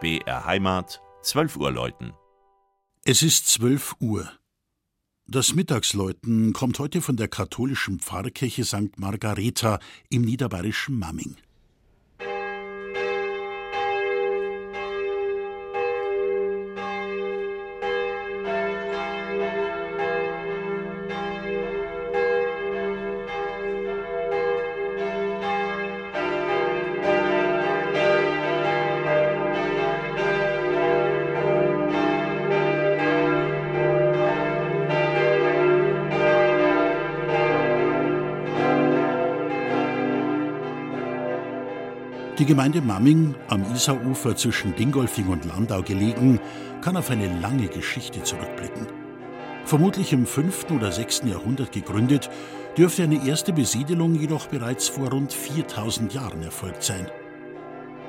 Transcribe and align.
BR 0.00 0.44
Heimat, 0.44 1.02
12 1.22 1.56
Uhr 1.56 1.72
läuten. 1.72 2.12
Es 3.04 3.22
ist 3.22 3.48
12 3.48 3.96
Uhr. 3.98 4.30
Das 5.26 5.56
Mittagsläuten 5.56 6.52
kommt 6.52 6.78
heute 6.78 7.00
von 7.02 7.16
der 7.16 7.26
katholischen 7.26 7.98
Pfarrkirche 7.98 8.64
St. 8.64 8.96
Margareta 8.96 9.80
im 10.08 10.22
niederbayerischen 10.22 10.96
Mamming. 11.00 11.34
Die 42.38 42.46
Gemeinde 42.46 42.80
Mamming, 42.80 43.34
am 43.48 43.64
Isarufer 43.74 44.36
zwischen 44.36 44.72
Dingolfing 44.76 45.26
und 45.26 45.44
Landau 45.44 45.82
gelegen, 45.82 46.38
kann 46.80 46.96
auf 46.96 47.10
eine 47.10 47.26
lange 47.40 47.66
Geschichte 47.66 48.22
zurückblicken. 48.22 48.86
Vermutlich 49.64 50.12
im 50.12 50.24
5. 50.24 50.70
oder 50.70 50.92
6. 50.92 51.22
Jahrhundert 51.24 51.72
gegründet, 51.72 52.30
dürfte 52.76 53.02
eine 53.02 53.26
erste 53.26 53.52
Besiedelung 53.52 54.14
jedoch 54.14 54.46
bereits 54.46 54.88
vor 54.88 55.10
rund 55.10 55.32
4000 55.32 56.14
Jahren 56.14 56.44
erfolgt 56.44 56.84
sein. 56.84 57.08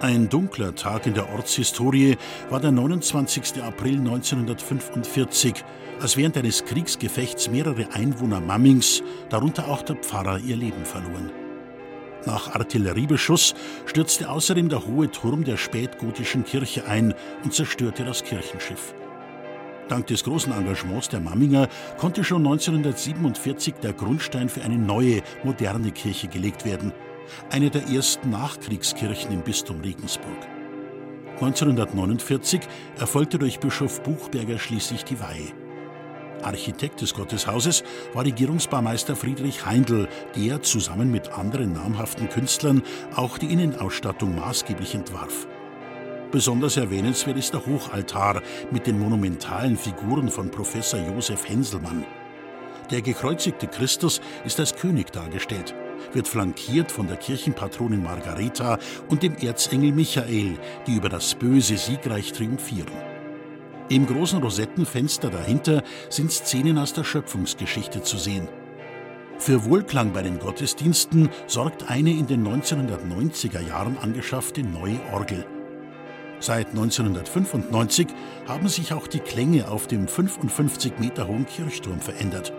Ein 0.00 0.28
dunkler 0.28 0.74
Tag 0.74 1.06
in 1.06 1.14
der 1.14 1.32
Ortshistorie 1.32 2.16
war 2.50 2.58
der 2.58 2.72
29. 2.72 3.62
April 3.62 3.98
1945, 3.98 5.64
als 6.00 6.16
während 6.16 6.36
eines 6.36 6.64
Kriegsgefechts 6.64 7.48
mehrere 7.48 7.92
Einwohner 7.92 8.40
Mammings, 8.40 9.04
darunter 9.30 9.68
auch 9.68 9.82
der 9.82 9.96
Pfarrer, 9.96 10.40
ihr 10.40 10.56
Leben 10.56 10.84
verloren. 10.84 11.45
Nach 12.26 12.54
Artilleriebeschuss 12.54 13.54
stürzte 13.86 14.28
außerdem 14.28 14.68
der 14.68 14.84
hohe 14.84 15.10
Turm 15.10 15.44
der 15.44 15.56
spätgotischen 15.56 16.44
Kirche 16.44 16.86
ein 16.86 17.14
und 17.44 17.54
zerstörte 17.54 18.04
das 18.04 18.24
Kirchenschiff. 18.24 18.94
Dank 19.88 20.08
des 20.08 20.24
großen 20.24 20.52
Engagements 20.52 21.08
der 21.08 21.20
Mamminger 21.20 21.68
konnte 21.96 22.24
schon 22.24 22.44
1947 22.44 23.74
der 23.74 23.92
Grundstein 23.92 24.48
für 24.48 24.62
eine 24.62 24.76
neue, 24.76 25.22
moderne 25.44 25.92
Kirche 25.92 26.26
gelegt 26.26 26.64
werden. 26.64 26.92
Eine 27.50 27.70
der 27.70 27.86
ersten 27.86 28.30
Nachkriegskirchen 28.30 29.32
im 29.32 29.42
Bistum 29.42 29.80
Regensburg. 29.80 30.48
1949 31.34 32.62
erfolgte 32.98 33.38
durch 33.38 33.60
Bischof 33.60 34.02
Buchberger 34.02 34.58
schließlich 34.58 35.04
die 35.04 35.20
Weihe. 35.20 35.65
Architekt 36.42 37.00
des 37.00 37.14
Gotteshauses 37.14 37.84
war 38.12 38.24
Regierungsbaumeister 38.24 39.16
Friedrich 39.16 39.66
Heindl, 39.66 40.08
der 40.36 40.62
zusammen 40.62 41.10
mit 41.10 41.32
anderen 41.32 41.72
namhaften 41.72 42.28
Künstlern 42.28 42.82
auch 43.14 43.38
die 43.38 43.52
Innenausstattung 43.52 44.34
maßgeblich 44.36 44.94
entwarf. 44.94 45.46
Besonders 46.32 46.76
erwähnenswert 46.76 47.38
ist 47.38 47.54
der 47.54 47.64
Hochaltar 47.64 48.42
mit 48.70 48.86
den 48.86 48.98
monumentalen 48.98 49.76
Figuren 49.76 50.28
von 50.28 50.50
Professor 50.50 51.00
Josef 51.00 51.48
Henselmann. 51.48 52.04
Der 52.90 53.00
gekreuzigte 53.00 53.66
Christus 53.66 54.20
ist 54.44 54.60
als 54.60 54.74
König 54.74 55.12
dargestellt, 55.12 55.74
wird 56.12 56.28
flankiert 56.28 56.92
von 56.92 57.06
der 57.06 57.16
Kirchenpatronin 57.16 58.02
Margareta 58.02 58.78
und 59.08 59.22
dem 59.22 59.36
Erzengel 59.36 59.92
Michael, 59.92 60.58
die 60.86 60.96
über 60.96 61.08
das 61.08 61.34
Böse 61.34 61.76
siegreich 61.76 62.32
triumphieren. 62.32 63.15
Im 63.88 64.06
großen 64.06 64.42
Rosettenfenster 64.42 65.30
dahinter 65.30 65.82
sind 66.08 66.32
Szenen 66.32 66.76
aus 66.76 66.92
der 66.92 67.04
Schöpfungsgeschichte 67.04 68.02
zu 68.02 68.18
sehen. 68.18 68.48
Für 69.38 69.64
Wohlklang 69.64 70.12
bei 70.12 70.22
den 70.22 70.40
Gottesdiensten 70.40 71.28
sorgt 71.46 71.88
eine 71.88 72.10
in 72.10 72.26
den 72.26 72.44
1990er 72.44 73.60
Jahren 73.60 73.96
angeschaffte 73.98 74.62
neue 74.62 74.98
Orgel. 75.12 75.46
Seit 76.40 76.68
1995 76.70 78.08
haben 78.48 78.68
sich 78.68 78.92
auch 78.92 79.06
die 79.06 79.20
Klänge 79.20 79.68
auf 79.68 79.86
dem 79.86 80.08
55 80.08 80.98
Meter 80.98 81.28
hohen 81.28 81.46
Kirchturm 81.46 82.00
verändert. 82.00 82.52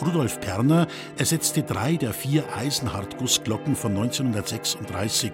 Rudolf 0.00 0.40
Perner 0.40 0.86
ersetzte 1.16 1.62
drei 1.62 1.96
der 1.96 2.12
vier 2.12 2.44
Eisenhartgussglocken 2.56 3.74
von 3.74 3.92
1936, 3.92 5.32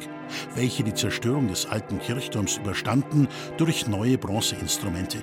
welche 0.54 0.82
die 0.82 0.94
Zerstörung 0.94 1.48
des 1.48 1.66
alten 1.66 1.98
Kirchturms 1.98 2.56
überstanden, 2.56 3.28
durch 3.56 3.86
neue 3.86 4.18
Bronzeinstrumente. 4.18 5.22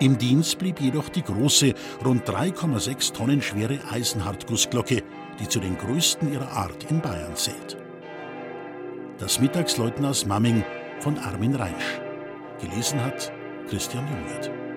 Im 0.00 0.16
Dienst 0.16 0.58
blieb 0.58 0.80
jedoch 0.80 1.08
die 1.08 1.22
große, 1.22 1.74
rund 2.04 2.28
3,6 2.28 3.12
Tonnen 3.14 3.42
schwere 3.42 3.78
Eisenhartgussglocke, 3.90 5.02
die 5.40 5.48
zu 5.48 5.58
den 5.58 5.76
größten 5.76 6.32
ihrer 6.32 6.50
Art 6.52 6.90
in 6.90 7.00
Bayern 7.00 7.34
zählt. 7.34 7.76
Das 9.18 9.40
Mittagsläuten 9.40 10.04
aus 10.04 10.24
Mamming 10.24 10.64
von 11.00 11.18
Armin 11.18 11.56
Reinsch. 11.56 12.00
Gelesen 12.60 13.02
hat 13.02 13.32
Christian 13.68 14.06
Jungwirth. 14.08 14.67